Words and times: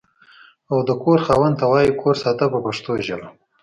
او 0.71 0.77
د 0.87 0.89
کور 1.03 1.19
خاوند 1.25 1.55
ته 1.59 1.65
وایي 1.71 1.91
کور 2.01 2.15
ساته 2.23 2.45
په 2.53 2.59
پښتو 2.65 2.91
ژبه. 3.07 3.27